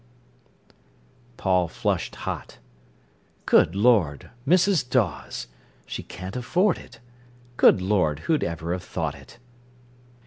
[0.67, 0.75] —C.D."
[1.37, 2.57] Paul flushed hot.
[3.45, 4.31] "Good Lord!
[4.47, 4.89] Mrs.
[4.89, 5.45] Dawes.
[5.85, 6.99] She can't afford it.
[7.55, 9.37] Good Lord, who ever'd have thought it!"